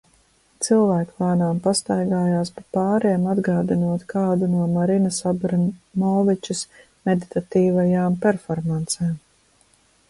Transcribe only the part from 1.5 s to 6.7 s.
pastaigājas pa pāriem, atgādinot kādu no Marinas Abramovičas